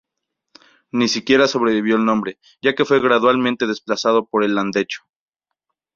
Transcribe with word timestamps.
Ni 0.91 1.07
siquiera 1.07 1.47
sobrevivió 1.47 1.95
el 1.95 2.05
nombre, 2.05 2.39
ya 2.59 2.73
que 2.73 2.85
fue 2.85 2.99
gradualmente 2.99 3.67
desplazado 3.67 4.25
por 4.25 4.43
el 4.43 4.49
de 4.49 4.55
Landecho. 4.55 5.03